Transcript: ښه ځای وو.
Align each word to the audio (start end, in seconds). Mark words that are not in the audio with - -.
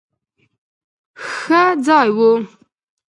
ښه 1.27 1.63
ځای 1.85 2.09
وو. 2.17 2.29